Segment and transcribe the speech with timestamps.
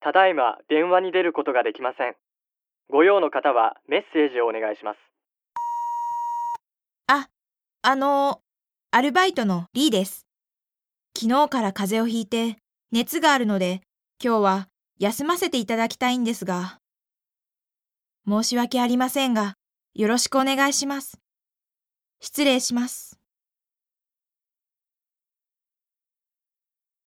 [0.00, 2.14] ただいま電話に出ることができません。
[2.90, 4.98] ご用の方はメッセージをお願いします。
[7.06, 7.28] あ、
[7.82, 8.40] あの、
[8.90, 10.26] アルバイトのリーです。
[11.16, 12.56] 昨日から風邪をひいて
[12.92, 13.82] 熱があるので
[14.24, 14.68] 今日は
[14.98, 16.78] 休ませていただきたいんですが。
[18.26, 19.54] 申し訳ありませんが、
[19.94, 21.18] よろしくお願いします。
[22.20, 23.19] 失礼します。